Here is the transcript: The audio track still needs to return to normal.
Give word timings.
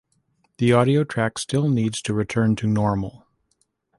The 0.57 0.73
audio 0.73 1.03
track 1.03 1.37
still 1.37 1.69
needs 1.69 2.01
to 2.01 2.13
return 2.15 2.55
to 2.55 2.65
normal. 2.65 3.27